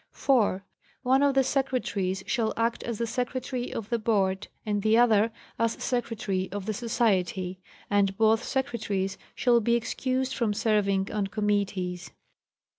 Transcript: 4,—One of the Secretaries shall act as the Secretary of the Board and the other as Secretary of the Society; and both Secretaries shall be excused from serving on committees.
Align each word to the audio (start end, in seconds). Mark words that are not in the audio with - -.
4,—One 0.15 1.21
of 1.21 1.35
the 1.35 1.43
Secretaries 1.43 2.23
shall 2.25 2.53
act 2.57 2.81
as 2.81 2.97
the 2.97 3.05
Secretary 3.05 3.71
of 3.71 3.89
the 3.89 3.99
Board 3.99 4.47
and 4.65 4.81
the 4.81 4.97
other 4.97 5.31
as 5.59 5.73
Secretary 5.73 6.51
of 6.51 6.65
the 6.65 6.73
Society; 6.73 7.59
and 7.87 8.17
both 8.17 8.43
Secretaries 8.43 9.19
shall 9.35 9.59
be 9.59 9.75
excused 9.75 10.33
from 10.33 10.55
serving 10.55 11.11
on 11.11 11.27
committees. 11.27 12.09